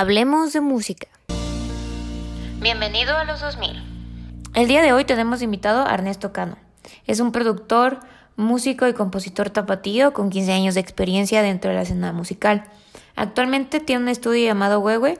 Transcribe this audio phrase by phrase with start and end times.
[0.00, 1.08] Hablemos de música.
[2.60, 3.82] Bienvenido a los 2000.
[4.54, 6.56] El día de hoy tenemos invitado a Ernesto Cano.
[7.08, 7.98] Es un productor,
[8.36, 12.62] músico y compositor tapatío con 15 años de experiencia dentro de la escena musical.
[13.16, 15.18] Actualmente tiene un estudio llamado Huehue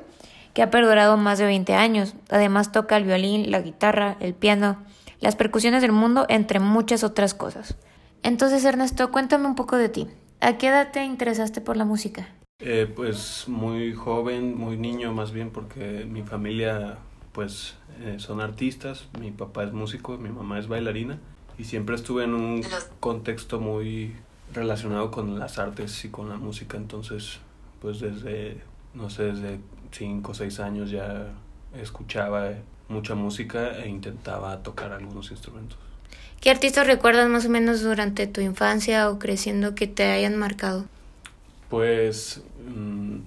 [0.55, 2.15] que ha perdurado más de 20 años.
[2.31, 4.85] Además toca el violín, la guitarra, el piano,
[5.19, 7.75] las percusiones del mundo, entre muchas otras cosas.
[8.23, 10.07] Entonces, Ernesto, cuéntame un poco de ti.
[10.41, 12.29] ¿A qué edad te interesaste por la música?
[12.61, 16.99] Eh, pues muy joven, muy niño más bien, porque mi familia
[17.31, 21.21] pues eh, son artistas, mi papá es músico, mi mamá es bailarina
[21.57, 22.67] y siempre estuve en un
[22.99, 24.17] contexto muy
[24.53, 27.39] relacionado con las artes y con la música, entonces
[27.81, 28.61] pues desde,
[28.93, 29.61] no sé, desde
[29.93, 31.29] 5 o 6 años ya
[31.81, 32.55] escuchaba
[32.89, 35.79] mucha música e intentaba tocar algunos instrumentos.
[36.41, 40.87] ¿Qué artistas recuerdas más o menos durante tu infancia o creciendo que te hayan marcado?
[41.69, 43.19] Pues, mm,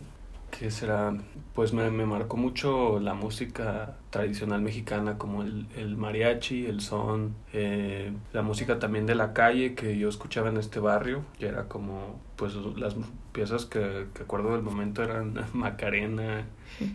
[0.51, 1.13] ¿qué será?
[1.53, 7.35] Pues me, me, marcó mucho la música tradicional mexicana como el, el mariachi, el son,
[7.53, 11.67] eh, la música también de la calle que yo escuchaba en este barrio, que era
[11.67, 12.95] como, pues las
[13.31, 16.45] piezas que, que acuerdo del momento eran Macarena,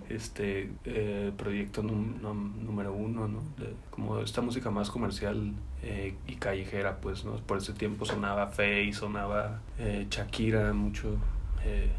[0.08, 3.42] este eh, proyecto número uno, ¿no?
[3.90, 7.36] como esta música más comercial eh, y callejera, pues, ¿no?
[7.36, 11.16] Por ese tiempo sonaba Faye, sonaba eh, Shakira mucho.
[11.66, 11.90] Eh,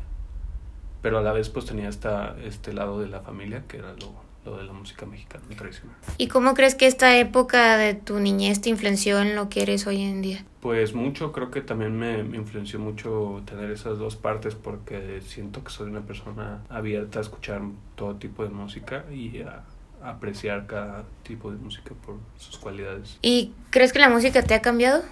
[1.02, 4.14] pero a la vez pues tenía esta, este lado de la familia que era lo,
[4.46, 5.96] lo de la música mexicana tradicional.
[6.18, 9.86] ¿Y cómo crees que esta época de tu niñez te influenció en lo que eres
[9.88, 10.44] hoy en día?
[10.62, 15.64] Pues mucho, creo que también me, me influenció mucho tener esas dos partes porque siento
[15.64, 17.62] que soy una persona abierta a escuchar
[17.96, 19.64] todo tipo de música y a
[20.04, 23.18] apreciar cada tipo de música por sus cualidades.
[23.22, 25.04] ¿Y crees que la música te ha cambiado?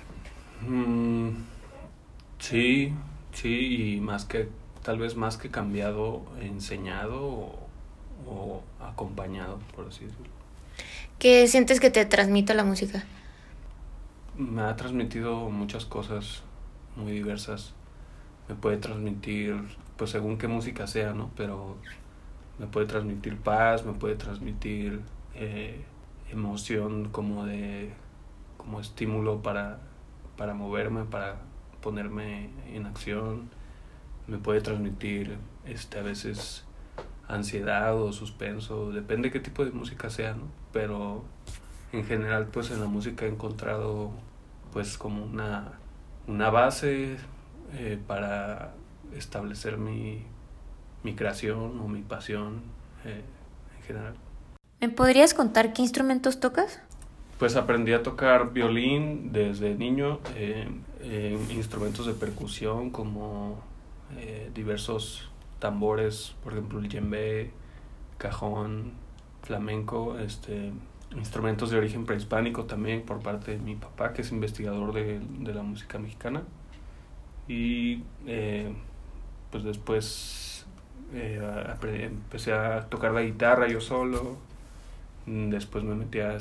[0.62, 1.30] Mm,
[2.40, 2.94] sí,
[3.36, 4.50] sí, y más que,
[4.84, 7.68] tal vez más que cambiado, enseñado o,
[8.28, 10.34] o acompañado, por así decirlo.
[11.20, 13.04] ¿Qué sientes que te transmite la música?
[14.38, 16.44] Me ha transmitido muchas cosas
[16.96, 17.74] muy diversas.
[18.50, 19.56] Me puede transmitir,
[19.98, 21.32] pues según qué música sea, ¿no?
[21.38, 21.78] Pero
[22.60, 25.02] me puede transmitir paz, me puede transmitir
[25.36, 25.84] eh,
[26.32, 27.94] emoción como de
[28.58, 29.80] como estímulo para,
[30.38, 31.38] para moverme, para
[31.86, 33.48] ponerme en acción,
[34.26, 36.66] me puede transmitir este a veces
[37.28, 40.48] ansiedad o suspenso, depende qué tipo de música sea, ¿no?
[40.74, 41.24] Pero
[41.92, 44.10] en general pues en la música he encontrado
[44.74, 45.74] pues como una,
[46.26, 47.18] una base
[47.74, 48.74] eh, para
[49.16, 50.24] establecer mi,
[51.04, 52.64] mi creación o mi pasión
[53.06, 53.22] eh,
[53.78, 54.16] en general.
[54.82, 56.82] ¿Me podrías contar qué instrumentos tocas?
[57.38, 60.68] Pues aprendí a tocar violín desde niño, eh,
[61.50, 63.60] instrumentos de percusión como
[64.18, 65.30] eh, diversos
[65.60, 67.52] tambores, por ejemplo el djembe,
[68.18, 68.94] cajón,
[69.44, 70.72] flamenco, este,
[71.16, 75.54] instrumentos de origen prehispánico también por parte de mi papá que es investigador de, de
[75.54, 76.44] la música mexicana
[77.48, 78.74] y eh,
[79.52, 80.66] pues después
[81.14, 81.40] eh,
[81.84, 84.38] empecé a tocar la guitarra yo solo.
[85.28, 86.38] Después me metí a,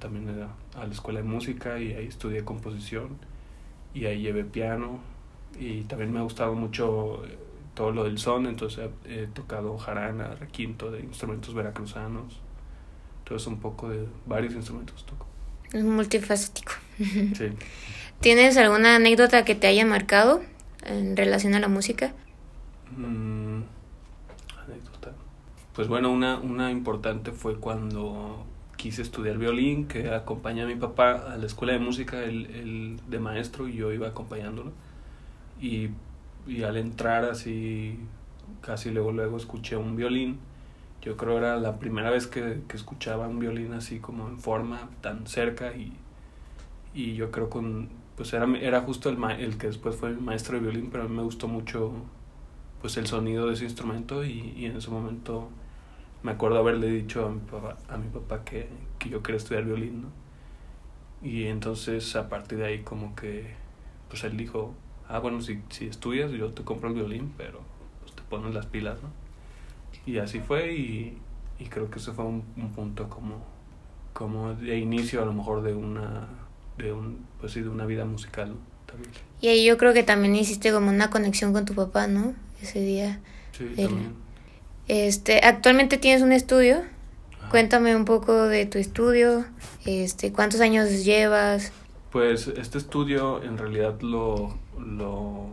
[0.00, 3.16] también a, la escuela de música y ahí estudié composición
[3.94, 4.98] y ahí llevé piano
[5.58, 7.38] y también me ha gustado mucho eh,
[7.74, 12.40] todo lo del son, entonces he, tocado jarana, requinto de instrumentos veracruzanos,
[13.20, 15.26] entonces un poco de varios instrumentos toco.
[15.72, 16.72] Es multifacético.
[17.34, 17.50] Sí.
[18.20, 20.40] ¿Tienes alguna anécdota que te haya marcado
[20.86, 22.14] en relación a la música?
[22.96, 23.62] Mm,
[25.74, 28.46] pues bueno, una, una importante fue cuando
[28.84, 33.00] quise estudiar violín, que acompañé a mi papá a la escuela de música, el, el
[33.08, 34.72] de maestro, y yo iba acompañándolo.
[35.58, 35.88] Y,
[36.46, 37.98] y al entrar así,
[38.60, 40.38] casi luego, luego escuché un violín.
[41.00, 44.90] Yo creo era la primera vez que, que escuchaba un violín así como en forma,
[45.00, 45.94] tan cerca, y,
[46.92, 50.56] y yo creo con, pues era, era justo el, el que después fue mi maestro
[50.56, 51.90] de violín, pero a mí me gustó mucho
[52.82, 55.48] pues el sonido de ese instrumento y, y en ese momento
[56.24, 58.66] me acuerdo haberle dicho a mi papá, a mi papá que,
[58.98, 60.08] que yo quería estudiar violín, ¿no?
[61.22, 63.54] Y entonces a partir de ahí como que,
[64.08, 64.74] pues él dijo,
[65.06, 67.60] ah, bueno, si, si estudias yo te compro el violín, pero
[68.00, 69.10] pues te pones las pilas, ¿no?
[70.06, 71.18] Y así fue y,
[71.58, 73.44] y creo que eso fue un, un, punto como,
[74.14, 76.26] como de inicio a lo mejor de una,
[76.78, 78.56] de un, pues sí, de una vida musical, ¿no?
[78.86, 79.12] También.
[79.42, 82.34] Y ahí yo creo que también hiciste como una conexión con tu papá, ¿no?
[82.62, 83.20] Ese día.
[83.52, 84.23] Sí, también.
[84.88, 86.82] Este, actualmente tienes un estudio.
[87.38, 87.48] Ajá.
[87.50, 89.44] Cuéntame un poco de tu estudio.
[89.86, 91.72] Este, ¿cuántos años llevas?
[92.10, 95.48] Pues este estudio en realidad lo, lo,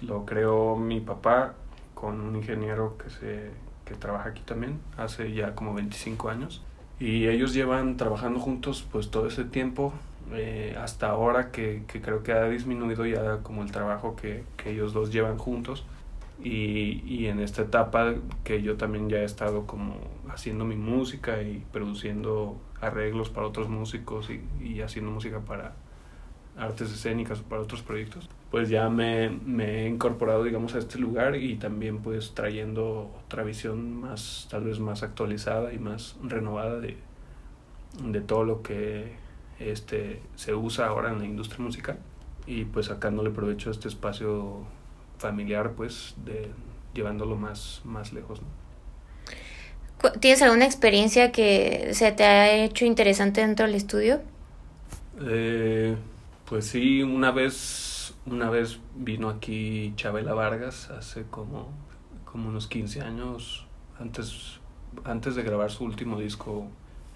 [0.00, 1.54] lo creó mi papá
[1.94, 3.50] con un ingeniero que se,
[3.84, 6.62] que trabaja aquí también, hace ya como 25 años.
[6.98, 9.92] Y ellos llevan trabajando juntos pues todo ese tiempo,
[10.32, 14.70] eh, hasta ahora que, que, creo que ha disminuido ya como el trabajo que, que
[14.70, 15.84] ellos dos llevan juntos.
[16.44, 19.94] Y, y, en esta etapa que yo también ya he estado como
[20.28, 25.74] haciendo mi música y produciendo arreglos para otros músicos y, y haciendo música para
[26.56, 30.98] artes escénicas o para otros proyectos, pues ya me, me, he incorporado, digamos, a este
[30.98, 36.78] lugar y también pues trayendo otra visión más, tal vez más actualizada y más renovada
[36.80, 36.98] de,
[38.02, 39.12] de todo lo que
[39.58, 41.98] este, se usa ahora en la industria musical.
[42.46, 44.66] Y pues sacándole provecho a este espacio
[45.22, 46.50] familiar, pues, de
[46.94, 48.42] llevándolo más, más lejos.
[50.20, 54.20] ¿Tienes alguna experiencia que se te ha hecho interesante dentro del estudio?
[55.20, 55.96] Eh,
[56.48, 61.68] pues sí, una vez, una vez vino aquí Chabela Vargas hace como,
[62.24, 63.66] como unos 15 años,
[63.98, 64.60] antes,
[65.04, 66.66] antes de grabar su último disco,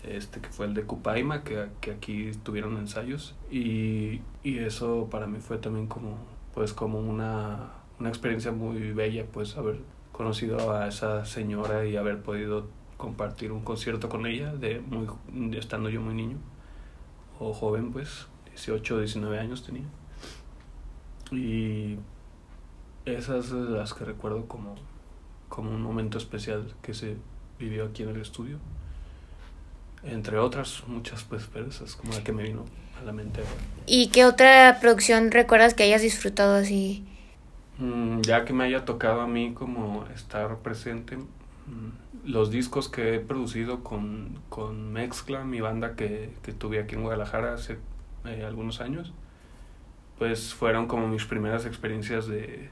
[0.05, 5.26] este que fue el de Cupaima, que, que aquí tuvieron ensayos, y, y eso para
[5.26, 6.19] mí fue también como,
[6.55, 9.81] pues como una, una experiencia muy bella, pues haber
[10.12, 15.06] conocido a esa señora y haber podido compartir un concierto con ella, de muy,
[15.56, 16.38] estando yo muy niño
[17.38, 19.84] o joven, pues 18 o 19 años tenía.
[21.31, 21.98] Y
[23.04, 24.75] esas son las que recuerdo como,
[25.48, 27.16] como un momento especial que se
[27.58, 28.58] vivió aquí en el estudio.
[30.02, 32.64] Entre otras, muchas pues, pero esas como la que me vino
[33.00, 33.43] a la mente
[33.87, 37.04] ¿Y qué otra producción recuerdas que hayas disfrutado así?
[37.78, 41.90] Mm, ya que me haya tocado a mí como estar presente, mm,
[42.25, 47.02] los discos que he producido con, con Mezcla, mi banda que, que tuve aquí en
[47.02, 47.78] Guadalajara hace
[48.25, 49.12] eh, algunos años,
[50.19, 52.70] pues fueron como mis primeras experiencias de,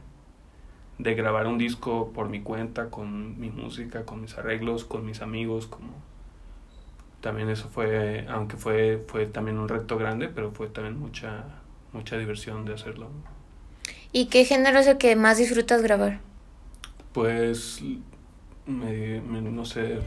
[0.98, 5.20] de grabar un disco por mi cuenta, con mi música, con mis arreglos, con mis
[5.22, 5.92] amigos, como
[7.20, 11.44] también eso fue, aunque fue, fue también un reto grande, pero fue también mucha,
[11.92, 13.08] mucha diversión de hacerlo.
[14.16, 16.20] ¿Y qué género es el que más disfrutas grabar?
[17.12, 17.82] Pues,
[18.64, 19.98] me, no sé,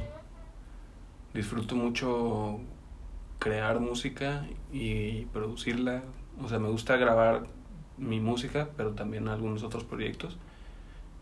[1.34, 2.62] disfruto mucho
[3.38, 6.04] crear música y producirla.
[6.42, 7.48] O sea, me gusta grabar
[7.98, 10.38] mi música, pero también algunos otros proyectos,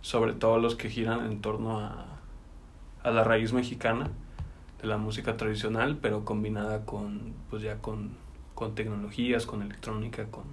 [0.01, 2.19] sobre todo los que giran en torno a,
[3.01, 4.11] a la raíz mexicana
[4.79, 8.11] de la música tradicional, pero combinada con, pues ya con,
[8.53, 10.43] con tecnologías, con electrónica, con,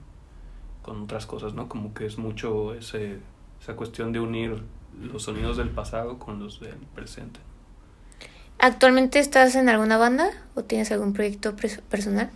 [0.82, 1.68] con otras cosas, ¿no?
[1.68, 3.18] Como que es mucho ese,
[3.60, 4.62] esa cuestión de unir
[5.00, 7.40] los sonidos del pasado con los del presente.
[8.58, 11.56] ¿Actualmente estás en alguna banda o tienes algún proyecto
[11.88, 12.30] personal?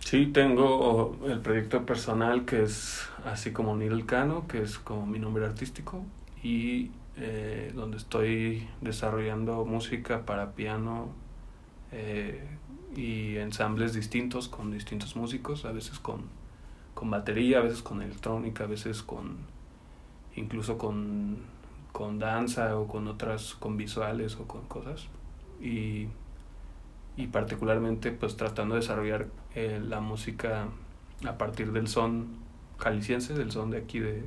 [0.00, 5.18] Sí, tengo el proyecto personal que es así como Nil Cano, que es como mi
[5.18, 6.04] nombre artístico,
[6.42, 11.08] y eh, donde estoy desarrollando música para piano
[11.90, 12.46] eh,
[12.94, 16.22] y ensambles distintos con distintos músicos, a veces con,
[16.96, 19.36] con batería, a veces con electrónica, a veces con
[20.34, 21.36] incluso con,
[21.92, 25.06] con danza o con otras, con visuales o con cosas
[25.60, 26.08] y,
[27.18, 30.68] y particularmente pues tratando de desarrollar eh, la música
[31.26, 32.38] a partir del son
[32.78, 34.24] jalisciense, del son de aquí de,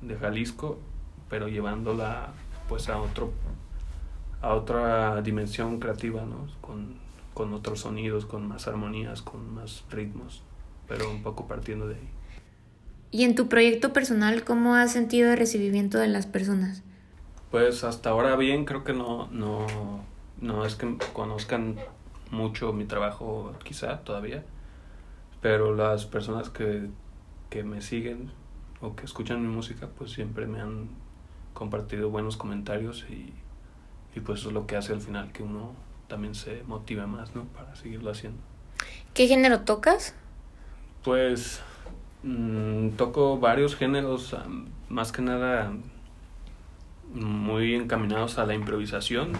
[0.00, 0.78] de Jalisco,
[1.28, 2.28] pero llevándola
[2.68, 3.32] pues a otro
[4.42, 6.46] a otra dimensión creativa, ¿no?
[6.60, 6.94] Con,
[7.32, 10.42] con otros sonidos, con más armonías, con más ritmos,
[10.88, 12.08] pero un poco partiendo de ahí.
[13.10, 16.82] ¿Y en tu proyecto personal cómo has sentido el recibimiento de las personas?
[17.50, 19.66] Pues hasta ahora bien, creo que no, no,
[20.40, 21.76] no es que conozcan
[22.30, 24.42] mucho mi trabajo quizá todavía,
[25.40, 26.88] pero las personas que,
[27.50, 28.32] que me siguen
[28.80, 30.88] o que escuchan mi música pues siempre me han
[31.52, 33.32] compartido buenos comentarios y,
[34.16, 35.72] y pues eso es lo que hace al final que uno
[36.08, 37.44] también se motive más, ¿no?
[37.44, 38.40] Para seguirlo haciendo.
[39.14, 40.14] ¿Qué género tocas?
[41.04, 41.60] Pues
[42.22, 44.34] mmm, toco varios géneros,
[44.88, 45.72] más que nada
[47.12, 49.32] muy encaminados a la improvisación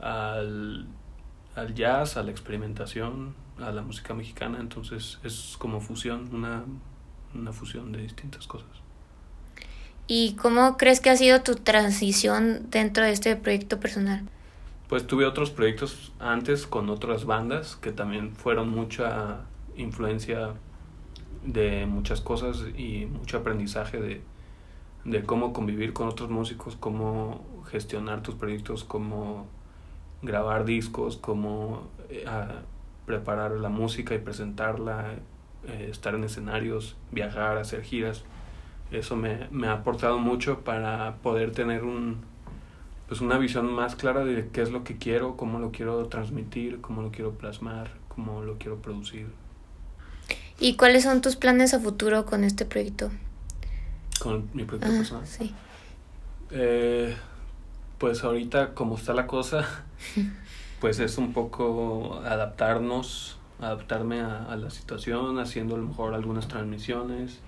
[0.00, 0.86] al,
[1.54, 6.64] al jazz, a la experimentación, a la música mexicana, entonces es como fusión, una,
[7.34, 8.68] una fusión de distintas cosas.
[10.06, 14.22] ¿Y cómo crees que ha sido tu transición dentro de este proyecto personal?
[14.88, 19.40] Pues tuve otros proyectos antes con otras bandas que también fueron mucha
[19.76, 20.54] influencia
[21.44, 24.22] de muchas cosas y mucho aprendizaje de,
[25.04, 29.46] de cómo convivir con otros músicos, cómo gestionar tus proyectos, cómo
[30.22, 32.24] grabar discos, cómo eh,
[33.06, 35.14] preparar la música y presentarla,
[35.68, 38.24] eh, estar en escenarios, viajar, hacer giras.
[38.90, 42.18] Eso me, me, ha aportado mucho para poder tener un,
[43.08, 46.80] pues una visión más clara de qué es lo que quiero, cómo lo quiero transmitir,
[46.80, 49.28] cómo lo quiero plasmar, cómo lo quiero producir.
[50.58, 53.10] ¿Y cuáles son tus planes a futuro con este proyecto?
[54.20, 55.26] Con mi proyecto personal.
[55.26, 55.54] Sí.
[56.50, 57.14] Eh,
[57.98, 59.84] pues ahorita como está la cosa,
[60.80, 67.40] pues es un poco adaptarnos, adaptarme a, la situación, haciendo a lo mejor algunas transmisiones,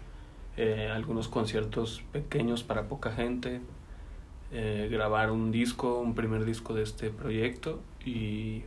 [0.56, 3.60] eh, algunos conciertos pequeños para poca gente,
[4.52, 8.64] eh, grabar un disco, un primer disco de este proyecto y, y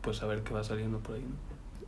[0.00, 1.24] pues a ver qué va saliendo por ahí.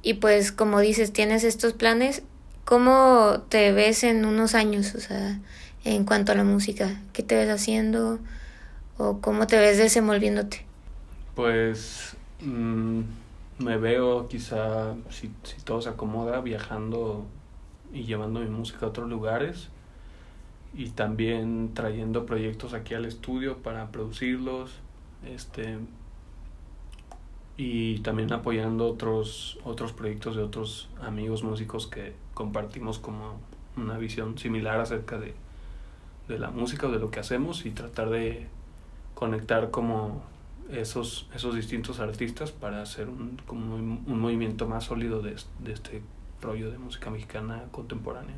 [0.02, 2.22] Y pues como dices, tienes estos planes,
[2.64, 4.94] ¿cómo te ves en unos años?
[4.94, 5.40] O sea,
[5.84, 8.18] en cuanto a la música, ¿qué te ves haciendo?
[8.98, 10.64] ¿O cómo te ves desenvolviéndote?
[11.34, 13.00] Pues mm,
[13.58, 17.26] me veo quizá, si, si todo se acomoda, viajando
[17.92, 19.68] y llevando mi música a otros lugares
[20.74, 24.72] y también trayendo proyectos aquí al estudio para producirlos
[25.24, 25.78] este
[27.56, 33.40] y también apoyando otros otros proyectos de otros amigos músicos que compartimos como
[33.76, 35.34] una visión similar acerca de,
[36.28, 38.46] de la música o de lo que hacemos y tratar de
[39.14, 40.22] conectar como
[40.70, 46.02] esos esos distintos artistas para hacer un como un, movimiento más sólido de, de este
[46.42, 48.36] rollo de música mexicana contemporánea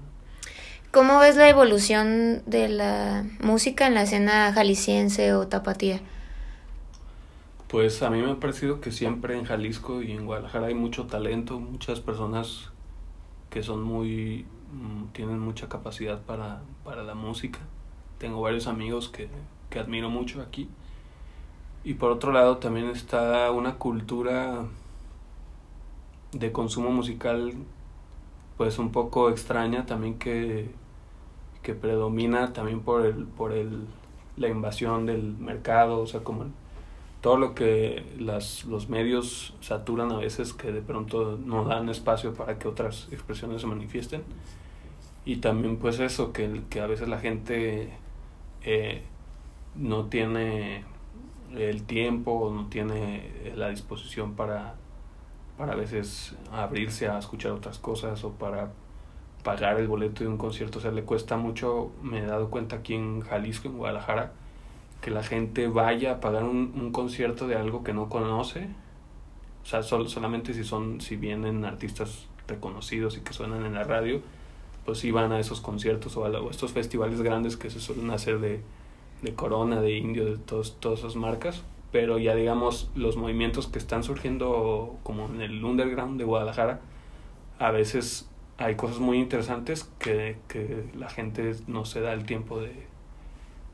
[0.91, 6.01] ¿Cómo ves la evolución de la música en la escena jalisciense o tapatía?
[7.69, 11.07] Pues a mí me ha parecido que siempre en Jalisco y en Guadalajara hay mucho
[11.07, 12.71] talento, muchas personas
[13.51, 17.59] que son muy mm, tienen mucha capacidad para, para la música.
[18.19, 19.29] Tengo varios amigos que,
[19.69, 20.69] que admiro mucho aquí.
[21.85, 24.65] Y por otro lado también está una cultura
[26.33, 27.53] de consumo musical
[28.57, 30.71] pues un poco extraña también que,
[31.63, 33.87] que predomina también por el por el
[34.37, 36.47] la invasión del mercado o sea como
[37.21, 42.35] todo lo que las los medios saturan a veces que de pronto no dan espacio
[42.35, 44.23] para que otras expresiones se manifiesten
[45.25, 47.91] y también pues eso que, que a veces la gente
[48.63, 49.03] eh,
[49.75, 50.85] no tiene
[51.57, 54.77] el tiempo no tiene la disposición para
[55.59, 58.71] para a veces abrirse a escuchar otras cosas o para
[59.43, 60.79] pagar el boleto de un concierto.
[60.79, 64.33] O sea, le cuesta mucho, me he dado cuenta aquí en Jalisco, en Guadalajara,
[65.00, 68.69] que la gente vaya a pagar un, un concierto de algo que no conoce.
[69.62, 73.85] O sea, sol, solamente si son, si vienen artistas reconocidos y que suenan en la
[73.85, 74.21] radio,
[74.85, 78.40] pues sí van a esos conciertos o a, estos festivales grandes que se suelen hacer
[78.40, 78.61] de,
[79.23, 83.78] de Corona, de Indio, de todos, todas esas marcas pero ya digamos los movimientos que
[83.78, 86.81] están surgiendo como en el underground de Guadalajara,
[87.59, 88.28] a veces
[88.59, 92.87] hay cosas muy interesantes que, que la gente no se da el tiempo de,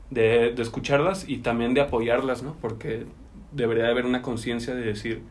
[0.09, 2.55] de, de, escucharlas y también de apoyarlas, ¿no?
[2.61, 3.05] Porque
[3.51, 5.23] debería haber una conciencia de decir,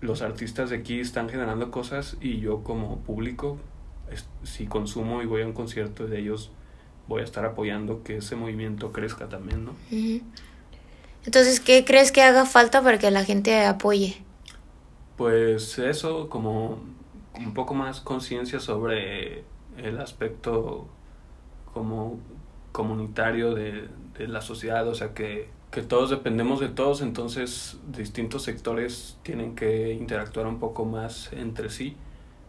[0.00, 3.58] los artistas de aquí están generando cosas y yo como público,
[4.42, 6.50] si consumo y voy a un concierto de ellos,
[7.08, 9.72] voy a estar apoyando que ese movimiento crezca también, ¿no?
[11.24, 14.16] Entonces, ¿qué crees que haga falta para que la gente apoye?
[15.16, 16.80] Pues eso, como
[17.34, 19.44] un poco más conciencia sobre
[19.76, 20.88] el aspecto
[21.72, 22.18] como
[22.72, 23.88] comunitario de,
[24.18, 29.54] de la sociedad, o sea que, que todos dependemos de todos, entonces distintos sectores tienen
[29.54, 31.96] que interactuar un poco más entre sí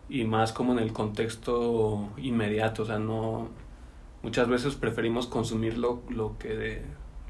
[0.09, 3.49] y más como en el contexto inmediato, o sea, no
[4.23, 6.81] muchas veces preferimos consumir lo, lo que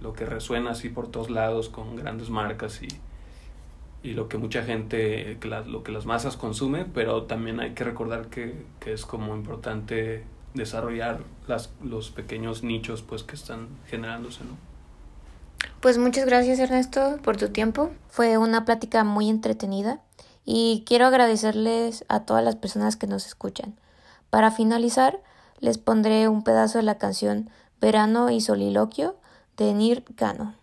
[0.04, 2.88] lo que resuena así por todos lados con grandes marcas y,
[4.04, 8.28] y lo que mucha gente, lo que las masas consume, pero también hay que recordar
[8.28, 14.58] que, que es como importante desarrollar las, los pequeños nichos pues que están generándose, ¿no?
[15.80, 17.92] Pues muchas gracias Ernesto por tu tiempo.
[18.10, 20.00] Fue una plática muy entretenida
[20.46, 23.76] y quiero agradecerles a todas las personas que nos escuchan.
[24.30, 25.22] Para finalizar,
[25.60, 29.16] les pondré un pedazo de la canción Verano y Soliloquio
[29.56, 30.56] Tenir Cano.